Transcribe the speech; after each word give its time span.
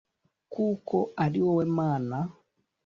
kuko 0.53 0.97
ari 1.23 1.39
wowe 1.45 1.65
mana 1.77 2.17